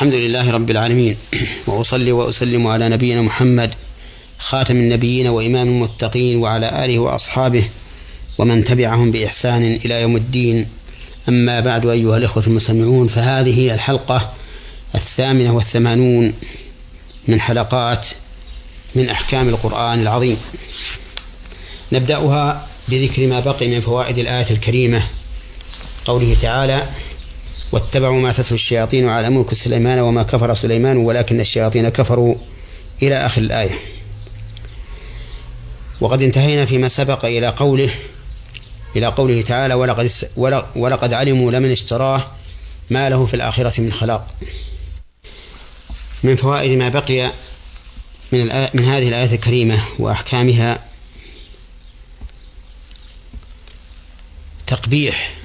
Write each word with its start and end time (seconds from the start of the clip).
الحمد 0.00 0.14
لله 0.14 0.50
رب 0.50 0.70
العالمين. 0.70 1.16
وأصلي 1.66 2.12
وأسلم 2.12 2.66
على 2.66 2.88
نبينا 2.88 3.22
محمد 3.22 3.74
خاتم 4.38 4.76
النبيين 4.76 5.26
وإمام 5.26 5.68
المتقين 5.68 6.38
وعلى 6.38 6.84
آله 6.84 6.98
وأصحابه 6.98 7.64
ومن 8.38 8.64
تبعهم 8.64 9.10
بإحسان 9.10 9.80
إلى 9.84 10.02
يوم 10.02 10.16
الدين. 10.16 10.66
أما 11.28 11.60
بعد 11.60 11.86
أيها 11.86 12.16
الإخوة 12.16 12.46
المستمعون 12.46 13.08
فهذه 13.08 13.58
هي 13.60 13.74
الحلقة 13.74 14.32
الثامنة 14.94 15.56
والثمانون 15.56 16.32
من 17.28 17.40
حلقات 17.40 18.08
من 18.94 19.08
أحكام 19.08 19.48
القرآن 19.48 20.02
العظيم. 20.02 20.36
نبدأها 21.92 22.66
بذكر 22.88 23.26
ما 23.26 23.40
بقي 23.40 23.68
من 23.68 23.80
فوائد 23.80 24.18
الآية 24.18 24.50
الكريمة 24.50 25.02
قوله 26.04 26.36
تعالى 26.42 26.88
واتبعوا 27.72 28.20
ما 28.20 28.32
تتلو 28.32 28.54
الشياطين 28.54 29.08
على 29.08 29.30
ملك 29.30 29.54
سليمان 29.54 29.98
وما 29.98 30.22
كفر 30.22 30.54
سليمان 30.54 30.96
ولكن 30.96 31.40
الشياطين 31.40 31.88
كفروا 31.88 32.34
إلى 33.02 33.26
آخر 33.26 33.42
الآية. 33.42 33.78
وقد 36.00 36.22
انتهينا 36.22 36.64
فيما 36.64 36.88
سبق 36.88 37.24
إلى 37.24 37.48
قوله 37.48 37.90
إلى 38.96 39.06
قوله 39.06 39.42
تعالى 39.42 39.74
ولقد 39.74 40.10
ولقد 40.76 41.12
علموا 41.12 41.52
لمن 41.52 41.72
اشتراه 41.72 42.26
ما 42.90 43.08
له 43.08 43.26
في 43.26 43.34
الآخرة 43.34 43.80
من 43.80 43.92
خلاق. 43.92 44.28
من 46.22 46.36
فوائد 46.36 46.78
ما 46.78 46.88
بقي 46.88 47.30
من 48.32 48.46
من 48.74 48.84
هذه 48.84 49.08
الآية 49.08 49.34
الكريمة 49.34 49.84
وأحكامها 49.98 50.84
تقبيح 54.66 55.39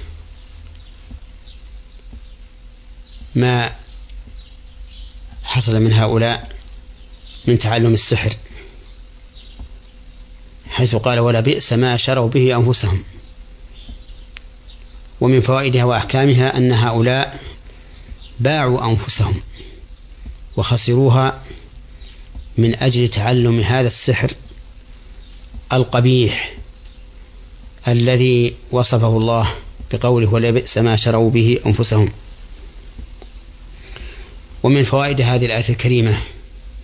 ما 3.36 3.72
حصل 5.44 5.80
من 5.80 5.92
هؤلاء 5.92 6.56
من 7.46 7.58
تعلم 7.58 7.94
السحر 7.94 8.32
حيث 10.68 10.94
قال 10.94 11.18
ولا 11.18 11.40
بئس 11.40 11.72
ما 11.72 11.96
شروا 11.96 12.28
به 12.28 12.56
أنفسهم. 12.56 13.02
ومن 15.20 15.40
فوائدها 15.40 15.84
وأحكامها 15.84 16.56
أن 16.56 16.72
هؤلاء 16.72 17.40
باعوا 18.40 18.90
أنفسهم 18.90 19.42
وخسروها 20.56 21.42
من 22.58 22.74
أجل 22.74 23.08
تعلم 23.08 23.60
هذا 23.60 23.86
السحر 23.86 24.32
القبيح 25.72 26.54
الذي 27.88 28.54
وصفه 28.70 29.16
الله 29.16 29.48
بقوله 29.92 30.32
ولا 30.34 30.50
بئس 30.50 30.78
ما 30.78 30.96
شروا 30.96 31.30
به 31.30 31.60
أنفسهم. 31.66 32.08
ومن 34.66 34.84
فوائد 34.84 35.20
هذه 35.20 35.46
الآية 35.46 35.68
الكريمة 35.68 36.18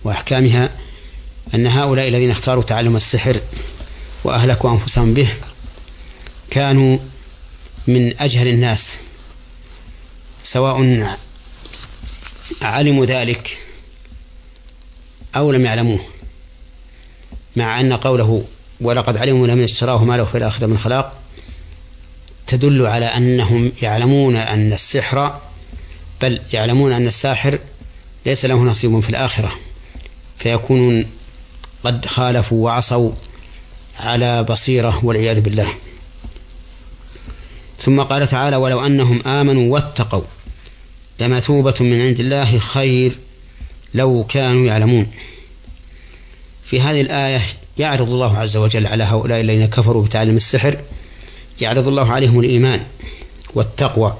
وأحكامها 0.03 0.69
أن 1.53 1.67
هؤلاء 1.67 2.07
الذين 2.07 2.31
اختاروا 2.31 2.63
تعلم 2.63 2.95
السحر 2.95 3.39
وأهلكوا 4.23 4.71
أنفسهم 4.71 5.13
به 5.13 5.29
كانوا 6.49 6.97
من 7.87 8.21
أجهل 8.21 8.47
الناس 8.47 8.97
سواء 10.43 11.07
علموا 12.61 13.05
ذلك 13.05 13.57
أو 15.35 15.51
لم 15.51 15.65
يعلموه 15.65 16.05
مع 17.55 17.79
أن 17.79 17.93
قوله 17.93 18.45
ولقد 18.81 19.17
علموا 19.17 19.47
لمن 19.47 19.63
اشتراه 19.63 20.03
ما 20.03 20.17
له 20.17 20.25
في 20.25 20.37
الآخرة 20.37 20.67
من 20.67 20.77
خلاق 20.77 21.19
تدل 22.47 22.85
على 22.85 23.05
أنهم 23.05 23.71
يعلمون 23.81 24.35
أن 24.35 24.73
السحر 24.73 25.39
بل 26.23 26.41
يعلمون 26.53 26.91
أن 26.91 27.07
الساحر 27.07 27.59
ليس 28.25 28.45
له 28.45 28.63
نصيب 28.63 28.99
في 28.99 29.09
الآخرة. 29.09 29.51
فيكونون 30.37 31.05
قد 31.83 32.05
خالفوا 32.05 32.65
وعصوا 32.65 33.11
على 33.99 34.43
بصيرة 34.43 35.05
والعياذ 35.05 35.41
بالله. 35.41 35.73
ثم 37.81 38.01
قال 38.01 38.27
تعالى 38.27 38.55
ولو 38.55 38.85
أنهم 38.85 39.27
آمنوا 39.27 39.73
واتقوا 39.73 40.23
لمثوبة 41.19 41.75
من 41.79 42.01
عند 42.01 42.19
الله 42.19 42.59
خير 42.59 43.13
لو 43.93 44.25
كانوا 44.29 44.65
يعلمون. 44.65 45.07
في 46.65 46.81
هذه 46.81 47.01
الآية 47.01 47.41
يعرض 47.77 48.09
الله 48.09 48.37
عز 48.37 48.57
وجل 48.57 48.87
على 48.87 49.03
هؤلاء 49.03 49.41
الذين 49.41 49.65
كفروا 49.65 50.05
بتعلم 50.05 50.37
السحر 50.37 50.81
يعرض 51.61 51.87
الله 51.87 52.11
عليهم 52.11 52.39
الإيمان 52.39 52.83
والتقوى. 53.53 54.17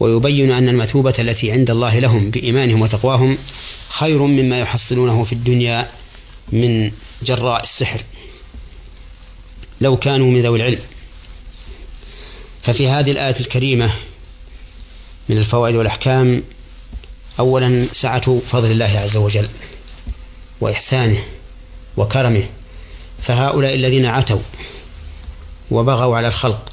ويبين 0.00 0.52
أن 0.52 0.68
المثوبة 0.68 1.14
التي 1.18 1.52
عند 1.52 1.70
الله 1.70 1.98
لهم 1.98 2.30
بإيمانهم 2.30 2.82
وتقواهم 2.82 3.38
خير 3.88 4.22
مما 4.22 4.60
يحصلونه 4.60 5.24
في 5.24 5.32
الدنيا 5.32 5.90
من 6.52 6.92
جراء 7.22 7.62
السحر. 7.62 8.00
لو 9.80 9.96
كانوا 9.96 10.30
من 10.30 10.42
ذوي 10.42 10.58
العلم. 10.58 10.78
ففي 12.62 12.88
هذه 12.88 13.10
الآية 13.10 13.40
الكريمة 13.40 13.92
من 15.28 15.38
الفوائد 15.38 15.76
والأحكام 15.76 16.42
أولا 17.38 17.86
سعة 17.92 18.40
فضل 18.50 18.70
الله 18.70 18.98
عز 18.98 19.16
وجل 19.16 19.48
وإحسانه 20.60 21.22
وكرمه. 21.96 22.48
فهؤلاء 23.22 23.74
الذين 23.74 24.06
عتوا 24.06 24.40
وبغوا 25.70 26.16
على 26.16 26.28
الخلق 26.28 26.72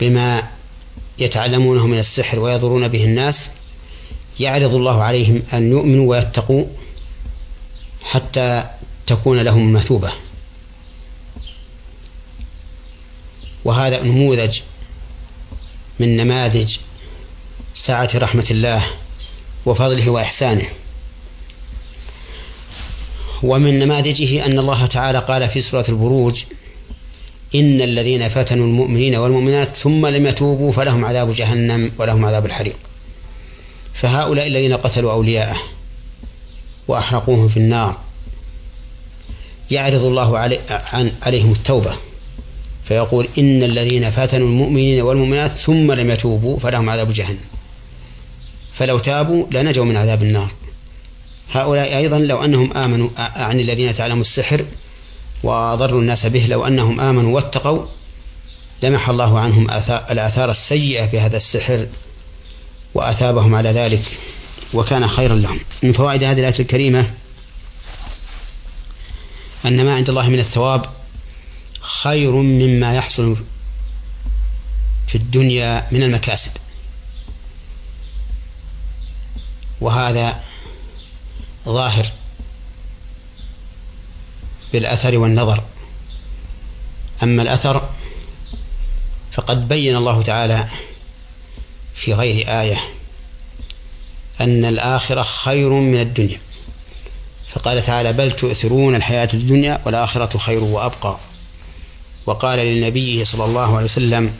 بما 0.00 0.57
يتعلمونه 1.18 1.86
من 1.86 1.98
السحر 1.98 2.38
ويضرون 2.40 2.88
به 2.88 3.04
الناس 3.04 3.48
يعرض 4.40 4.74
الله 4.74 5.02
عليهم 5.02 5.42
أن 5.52 5.70
يؤمنوا 5.70 6.10
ويتقوا 6.10 6.64
حتى 8.02 8.64
تكون 9.06 9.38
لهم 9.38 9.72
مثوبة. 9.72 10.12
وهذا 13.64 14.02
نموذج 14.02 14.60
من 16.00 16.16
نماذج 16.16 16.76
سعة 17.74 18.10
رحمة 18.14 18.46
الله 18.50 18.84
وفضله 19.66 20.10
وإحسانه. 20.10 20.68
ومن 23.42 23.78
نماذجه 23.78 24.46
أن 24.46 24.58
الله 24.58 24.86
تعالى 24.86 25.18
قال 25.18 25.50
في 25.50 25.62
سورة 25.62 25.84
البروج 25.88 26.44
إن 27.54 27.82
الذين 27.82 28.28
فتنوا 28.28 28.66
المؤمنين 28.66 29.14
والمؤمنات 29.16 29.68
ثم 29.68 30.06
لم 30.06 30.26
يتوبوا 30.26 30.72
فلهم 30.72 31.04
عذاب 31.04 31.34
جهنم 31.34 31.92
ولهم 31.98 32.24
عذاب 32.24 32.46
الحريق. 32.46 32.76
فهؤلاء 33.94 34.46
الذين 34.46 34.74
قتلوا 34.74 35.12
أولياءه 35.12 35.56
وأحرقوهم 36.88 37.48
في 37.48 37.56
النار 37.56 37.96
يعرض 39.70 40.04
الله 40.04 40.38
علي 40.38 40.58
عن 40.68 41.12
عليهم 41.22 41.52
التوبة. 41.52 41.96
فيقول 42.84 43.28
إن 43.38 43.62
الذين 43.62 44.10
فتنوا 44.10 44.48
المؤمنين 44.48 45.00
والمؤمنات 45.00 45.50
ثم 45.50 45.92
لم 45.92 46.10
يتوبوا 46.10 46.58
فلهم 46.58 46.90
عذاب 46.90 47.12
جهنم. 47.12 47.44
فلو 48.72 48.98
تابوا 48.98 49.46
لنجوا 49.50 49.84
من 49.84 49.96
عذاب 49.96 50.22
النار. 50.22 50.52
هؤلاء 51.52 51.96
أيضا 51.96 52.18
لو 52.18 52.44
أنهم 52.44 52.72
آمنوا 52.72 53.08
عن 53.18 53.60
الذين 53.60 53.94
تعلموا 53.94 54.22
السحر 54.22 54.64
وأضروا 55.42 56.00
الناس 56.00 56.26
به 56.26 56.46
لو 56.46 56.66
أنهم 56.66 57.00
آمنوا 57.00 57.34
واتقوا 57.34 57.86
لمح 58.82 59.08
الله 59.08 59.40
عنهم 59.40 59.70
الآثار 60.10 60.50
السيئة 60.50 61.06
بهذا 61.06 61.36
السحر 61.36 61.86
وأثابهم 62.94 63.54
على 63.54 63.68
ذلك 63.68 64.02
وكان 64.74 65.08
خيرا 65.08 65.34
لهم. 65.34 65.60
من 65.82 65.92
فوائد 65.92 66.24
هذه 66.24 66.40
الآية 66.40 66.58
الكريمة 66.60 67.10
أن 69.64 69.84
ما 69.84 69.94
عند 69.94 70.08
الله 70.08 70.28
من 70.28 70.38
الثواب 70.38 70.86
خير 71.80 72.30
مما 72.30 72.94
يحصل 72.94 73.36
في 75.06 75.14
الدنيا 75.14 75.86
من 75.90 76.02
المكاسب. 76.02 76.50
وهذا 79.80 80.40
ظاهر. 81.66 82.06
بالأثر 84.72 85.18
والنظر. 85.18 85.62
أما 87.22 87.42
الأثر 87.42 87.88
فقد 89.32 89.68
بين 89.68 89.96
الله 89.96 90.22
تعالى 90.22 90.68
في 91.94 92.14
غير 92.14 92.60
آية 92.60 92.80
أن 94.40 94.64
الآخرة 94.64 95.22
خير 95.22 95.70
من 95.70 96.00
الدنيا. 96.00 96.40
فقال 97.48 97.82
تعالى 97.82 98.12
بل 98.12 98.32
تؤثرون 98.32 98.94
الحياة 98.94 99.28
الدنيا 99.34 99.80
والآخرة 99.86 100.38
خير 100.38 100.64
وأبقى. 100.64 101.16
وقال 102.26 102.58
للنبي 102.58 103.24
صلى 103.24 103.44
الله 103.44 103.76
عليه 103.76 103.84
وسلم 103.84 104.34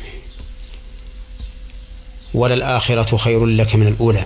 وللآخرة 2.35 3.17
خير 3.17 3.47
لك 3.47 3.77
من 3.77 3.87
الأولى. 3.87 4.25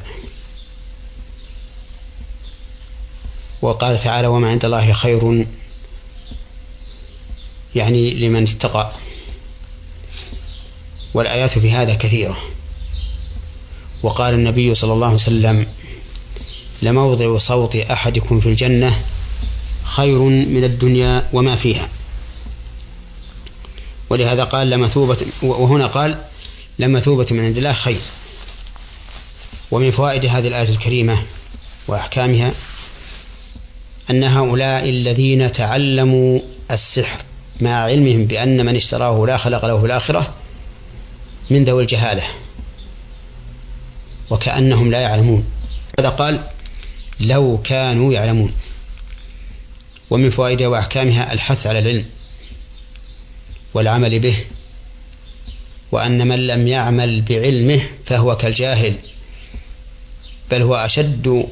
وقال 3.62 4.00
تعالى 4.00 4.26
وما 4.26 4.50
عند 4.50 4.64
الله 4.64 4.92
خير 4.92 5.46
يعني 7.74 8.14
لمن 8.14 8.42
اتقى. 8.42 8.92
والآيات 11.14 11.58
في 11.58 11.70
هذا 11.70 11.94
كثيرة. 11.94 12.38
وقال 14.02 14.34
النبي 14.34 14.74
صلى 14.74 14.92
الله 14.92 15.06
عليه 15.06 15.16
وسلم 15.16 15.66
لموضع 16.82 17.38
صوت 17.38 17.76
أحدكم 17.76 18.40
في 18.40 18.48
الجنة 18.48 19.02
خير 19.84 20.18
من 20.18 20.64
الدنيا 20.64 21.28
وما 21.32 21.56
فيها. 21.56 21.88
ولهذا 24.10 24.44
قال 24.44 24.70
لمثوبة 24.70 25.26
وهنا 25.42 25.86
قال 25.86 26.24
لمثوبة 26.78 27.26
من 27.30 27.44
عند 27.44 27.56
الله 27.56 27.72
خير. 27.72 28.00
ومن 29.70 29.90
فوائد 29.90 30.26
هذه 30.26 30.48
الآية 30.48 30.68
الكريمة 30.68 31.22
وأحكامها 31.88 32.52
أن 34.10 34.24
هؤلاء 34.24 34.88
الذين 34.88 35.52
تعلموا 35.52 36.40
السحر 36.70 37.22
مع 37.62 37.70
علمهم 37.70 38.26
بأن 38.26 38.66
من 38.66 38.76
اشتراه 38.76 39.26
لا 39.26 39.36
خلق 39.36 39.64
له 39.64 39.80
في 39.80 39.86
الآخرة 39.86 40.34
من 41.50 41.64
ذوي 41.64 41.82
الجهالة 41.82 42.22
وكأنهم 44.30 44.90
لا 44.90 45.00
يعلمون. 45.00 45.44
هذا 45.98 46.08
قال 46.08 46.42
لو 47.20 47.60
كانوا 47.64 48.12
يعلمون. 48.12 48.52
ومن 50.12 50.30
فوائدها 50.30 50.68
وأحكامها 50.68 51.32
الحث 51.32 51.66
على 51.66 51.78
العلم 51.78 52.04
والعمل 53.74 54.18
به 54.18 54.36
وأن 55.92 56.28
من 56.28 56.46
لم 56.46 56.68
يعمل 56.68 57.22
بعلمه 57.22 57.80
فهو 58.06 58.36
كالجاهل 58.36 58.94
بل 60.50 60.62
هو 60.62 60.74
أشد 60.74 61.46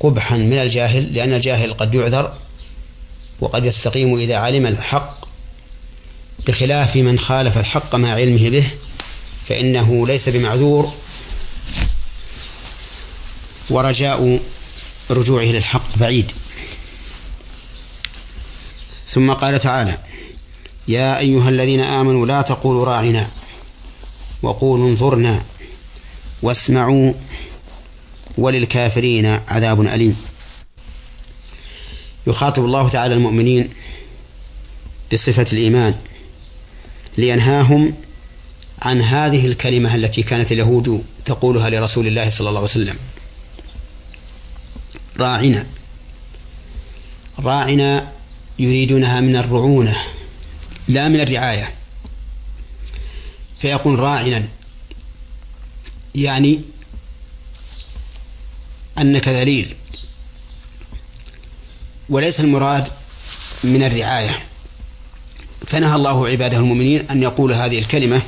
قبحا 0.00 0.36
من 0.36 0.58
الجاهل 0.58 1.14
لأن 1.14 1.32
الجاهل 1.32 1.74
قد 1.74 1.94
يعذر 1.94 2.38
وقد 3.40 3.64
يستقيم 3.64 4.16
إذا 4.18 4.36
علم 4.36 4.66
الحق 4.66 5.09
بخلاف 6.50 6.96
من 6.96 7.18
خالف 7.18 7.58
الحق 7.58 7.94
مع 7.94 8.08
علمه 8.08 8.48
به 8.48 8.70
فإنه 9.48 10.06
ليس 10.06 10.28
بمعذور. 10.28 10.92
ورجاء 13.70 14.40
رجوعه 15.10 15.44
للحق 15.44 15.98
بعيد. 15.98 16.32
ثم 19.08 19.32
قال 19.32 19.58
تعالى 19.58 19.98
يا 20.88 21.18
أيها 21.18 21.48
الذين 21.48 21.80
آمنوا 21.80 22.26
لا 22.26 22.42
تقولوا 22.42 22.84
راعنا 22.84 23.30
وقولوا 24.42 24.88
انظرنا 24.88 25.42
واسمعوا 26.42 27.12
وللكافرين 28.38 29.26
عذاب 29.26 29.80
أليم. 29.80 30.16
يخاطب 32.26 32.64
الله 32.64 32.88
تعالى 32.88 33.14
المؤمنين 33.14 33.70
بصفة 35.12 35.46
الإيمان. 35.52 36.09
لينهاهم 37.18 37.94
عن 38.82 39.02
هذه 39.02 39.46
الكلمة 39.46 39.94
التي 39.94 40.22
كانت 40.22 40.52
اليهود 40.52 41.04
تقولها 41.24 41.70
لرسول 41.70 42.06
الله 42.06 42.30
صلى 42.30 42.48
الله 42.48 42.60
عليه 42.60 42.70
وسلم. 42.70 42.96
راعنا. 45.18 45.66
راعنا 47.38 48.12
يريدونها 48.58 49.20
من 49.20 49.36
الرعونة 49.36 49.96
لا 50.88 51.08
من 51.08 51.20
الرعاية. 51.20 51.74
فيكون 53.60 53.96
راعنا 53.96 54.48
يعني 56.14 56.60
أنك 58.98 59.28
ذليل 59.28 59.74
وليس 62.08 62.40
المراد 62.40 62.88
من 63.64 63.82
الرعاية. 63.82 64.49
فنهى 65.66 65.94
الله 65.94 66.28
عباده 66.28 66.56
المؤمنين 66.56 67.10
أن 67.10 67.22
يقول 67.22 67.52
هذه 67.52 67.78
الكلمة 67.78 68.22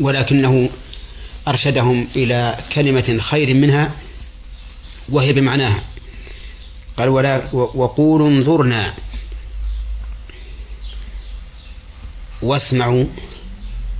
ولكنه 0.00 0.70
أرشدهم 1.48 2.08
إلى 2.16 2.56
كلمة 2.74 3.18
خير 3.20 3.54
منها 3.54 3.90
وهي 5.08 5.32
بمعناها 5.32 5.82
قال 6.96 7.08
ولا 7.08 7.42
وقولوا 7.52 8.28
انظرنا 8.28 8.94
واسمعوا 12.42 13.04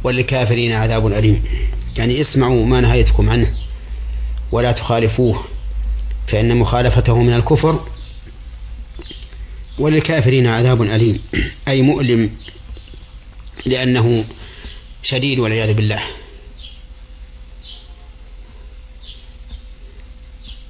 وللكافرين 0.04 0.72
عذاب 0.72 1.06
أليم. 1.06 1.44
يعني 1.96 2.20
اسمعوا 2.20 2.66
ما 2.66 2.80
نهيتكم 2.80 3.30
عنه 3.30 3.54
ولا 4.52 4.72
تخالفوه 4.72 5.44
فإن 6.26 6.56
مخالفته 6.56 7.22
من 7.22 7.34
الكفر 7.34 7.86
وللكافرين 9.78 10.46
عذاب 10.46 10.82
أليم. 10.82 11.18
أي 11.68 11.82
مؤلم 11.82 12.30
لأنه 13.66 14.24
شديد 15.02 15.38
والعياذ 15.38 15.74
بالله. 15.74 16.02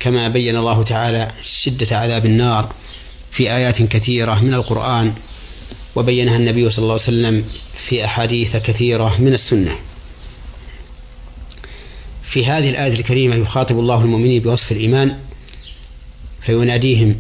كما 0.01 0.29
بين 0.29 0.57
الله 0.57 0.83
تعالى 0.83 1.33
شدة 1.43 1.99
عذاب 1.99 2.27
النار 2.27 2.73
في 3.31 3.53
آيات 3.53 3.83
كثيرة 3.83 4.45
من 4.45 4.55
القرآن 4.55 5.15
وبينها 5.97 6.37
النبي 6.37 6.71
صلى 6.71 6.83
الله 6.83 6.93
عليه 6.93 7.03
وسلم 7.03 7.45
في 7.75 8.05
أحاديث 8.05 8.57
كثيرة 8.57 9.21
من 9.21 9.35
السنة. 9.35 9.77
في 12.23 12.47
هذه 12.47 12.71
الآية 12.71 12.93
الكريمة 12.93 13.35
يخاطب 13.35 13.79
الله 13.79 14.03
المؤمنين 14.03 14.43
بوصف 14.43 14.73
الإيمان 14.73 15.19
فيناديهم 16.41 17.19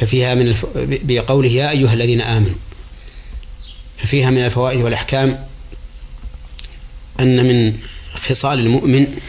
ففيها 0.00 0.34
من 0.34 0.46
الف... 0.46 0.66
بقوله 0.76 1.48
يا 1.48 1.70
أيها 1.70 1.92
الذين 1.92 2.20
آمنوا. 2.20 2.54
ففيها 3.96 4.30
من 4.30 4.44
الفوائد 4.44 4.80
والأحكام 4.80 5.46
أن 7.20 7.44
من 7.44 7.78
خصال 8.14 8.58
المؤمن 8.58 9.20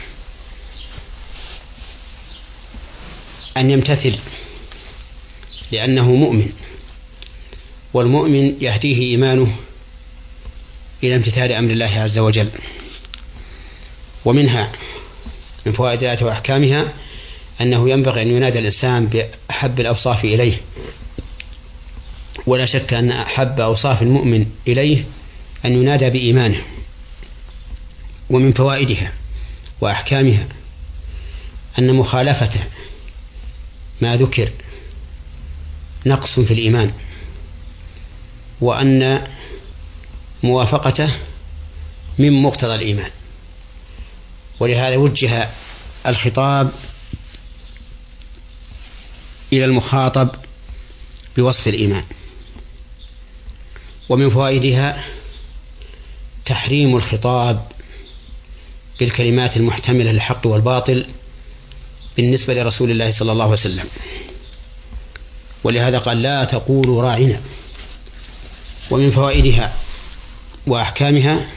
أن 3.57 3.71
يمتثل 3.71 4.15
لأنه 5.71 6.11
مؤمن 6.11 6.51
والمؤمن 7.93 8.57
يهديه 8.61 8.99
إيمانه 9.01 9.55
إلى 11.03 11.15
امتثال 11.15 11.51
أمر 11.51 11.71
الله 11.71 11.99
عز 11.99 12.17
وجل. 12.17 12.49
ومنها 14.25 14.71
من 15.65 15.73
فوائد 15.73 16.03
الآية 16.03 16.23
وأحكامها 16.23 16.93
أنه 17.61 17.89
ينبغي 17.89 18.21
أن 18.21 18.27
ينادى 18.27 18.59
الإنسان 18.59 19.07
بأحب 19.07 19.79
الأوصاف 19.79 20.25
إليه. 20.25 20.61
ولا 22.47 22.65
شك 22.65 22.93
أن 22.93 23.11
أحب 23.11 23.59
أوصاف 23.59 24.01
المؤمن 24.01 24.45
إليه 24.67 25.03
أن 25.65 25.73
ينادى 25.73 26.09
بإيمانه 26.09 26.61
ومن 28.29 28.53
فوائدها 28.53 29.13
وأحكامها 29.81 30.47
أن 31.79 31.93
مخالفة 31.93 32.59
ما 34.01 34.17
ذكر 34.17 34.49
نقص 36.05 36.39
في 36.39 36.53
الإيمان 36.53 36.91
وأن 38.61 39.27
موافقته 40.43 41.09
من 42.17 42.41
مقتضى 42.41 42.75
الإيمان. 42.75 43.09
ولهذا 44.59 44.95
وجه 44.95 45.49
الخطاب 46.07 46.71
إلى 49.53 49.65
المخاطب 49.65 50.29
بوصف 51.37 51.67
الإيمان. 51.67 52.03
ومن 54.09 54.29
فوائدها 54.29 55.03
تحريم 56.45 56.95
الخطاب 56.95 57.67
بالكلمات 58.99 59.57
المحتملة 59.57 60.11
للحق 60.11 60.47
والباطل 60.47 61.05
بالنسبة 62.17 62.53
لرسول 62.53 62.91
الله 62.91 63.11
صلى 63.11 63.31
الله 63.31 63.43
عليه 63.43 63.53
وسلم. 63.53 63.85
ولهذا 65.63 65.97
قال 65.97 66.21
لا 66.21 66.43
تقولوا 66.43 67.01
راعنا. 67.01 67.41
ومن 68.91 69.11
فوائدها 69.11 69.73
وأحكامها 70.67 71.49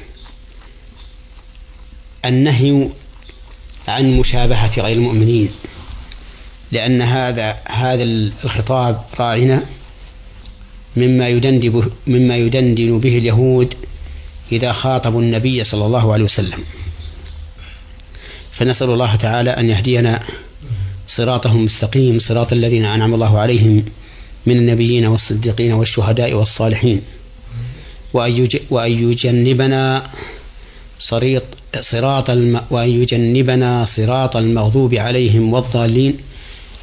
النهي 2.25 2.91
عن 3.89 4.19
مشابهة 4.19 4.81
غير 4.81 4.97
المؤمنين. 4.97 5.51
لأن 6.73 7.03
هذا 7.03 7.57
هذا 7.69 8.03
الخطاب 8.03 9.03
راعنا 9.21 9.63
مما 10.97 11.29
يدندن 11.29 11.91
مما 12.07 12.37
يدندن 12.37 12.99
به 12.99 13.19
اليهود 13.19 13.75
إذا 14.53 14.73
خاطبوا 14.73 15.23
النبي 15.23 15.65
صلى 15.65 15.87
الله 15.87 16.13
عليه 16.13 16.25
وسلم 16.25 16.65
فنسأل 18.53 18.91
الله 18.91 19.17
تعالى 19.17 19.51
أن 19.51 19.71
يهدينا 19.71 20.21
صراطهم 21.09 21.59
المستقيم 21.59 22.19
صراط 22.19 22.53
الذين 22.53 22.85
أنعم 22.85 23.15
الله 23.15 23.39
عليهم 23.39 23.85
من 24.47 24.57
النبيين 24.57 25.07
والصديقين 25.07 25.73
والشهداء 25.73 26.33
والصالحين 26.33 27.03
وأن 28.71 28.93
يجنبنا 28.93 30.03
صريط 30.99 31.45
صراط. 31.81 32.31
وأن 32.71 32.89
يجنبنا 32.89 33.85
صراط 33.85 34.37
المغضوب 34.37 34.95
عليهم 34.95 35.53
والضالين 35.53 36.17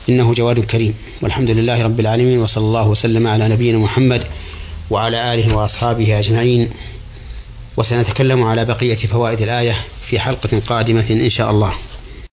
إنه 0.09 0.33
جواد 0.33 0.59
كريم. 0.59 0.93
والحمد 1.21 1.49
لله 1.49 1.81
رب 1.81 1.99
العالمين 1.99 2.39
وصلى 2.39 2.63
الله 2.63 2.87
وسلم 2.87 3.27
على 3.27 3.49
نبينا 3.49 3.77
محمد 3.77 4.21
وعلى 4.89 5.33
آله 5.33 5.55
وأصحابه 5.55 6.19
أجمعين. 6.19 6.69
وسنتكلم 7.77 8.43
على 8.43 8.65
بقية 8.65 8.95
فوائد 8.95 9.41
الآية 9.41 9.75
في 10.01 10.19
حلقة 10.19 10.61
قادمة 10.67 11.05
إن 11.09 11.29
شاء 11.29 11.51
الله. 11.51 11.73